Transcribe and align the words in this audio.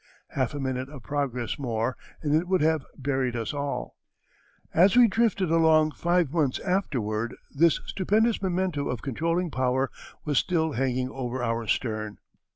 Half 0.29 0.55
a 0.55 0.59
minute 0.59 0.89
of 0.89 1.03
progress 1.03 1.59
more 1.59 1.95
and 2.23 2.33
it 2.33 2.47
would 2.47 2.61
have 2.61 2.87
buried 2.97 3.35
us 3.35 3.53
all. 3.53 3.97
As 4.73 4.97
we 4.97 5.07
drifted 5.07 5.51
along 5.51 5.91
five 5.91 6.31
months 6.33 6.57
afterward 6.61 7.35
this 7.51 7.79
stupendous 7.85 8.41
memento 8.41 8.89
of 8.89 9.03
controlling 9.03 9.51
power 9.51 9.91
was 10.25 10.39
still 10.39 10.71
hanging 10.71 11.11
over 11.11 11.43
our 11.43 11.67
stern." 11.67 12.17